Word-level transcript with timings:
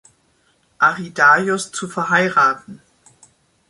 Arrhidaios 0.79 1.71
zu 1.73 1.87
verheiraten. 1.87 2.81